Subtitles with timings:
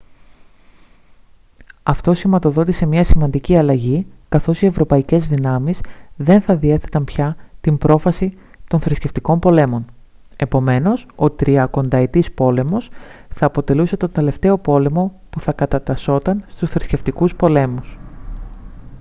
[1.83, 5.83] αυτό σηματοδότησε μια σημαντική αλλαγή καθώς οι ευρωπαϊκές δυνάμεις
[6.15, 8.37] δεν θα διέθεταν πια την πρόφαση
[8.67, 9.85] των θρησκευτικών πολέμων
[10.37, 12.89] επομένως ο τριακονταετής πόλεμος
[13.29, 17.97] θα αποτελούσε τον τελευταίο πόλεμο που θα κατατασσόταν στους θρησκευτικούς πολέμους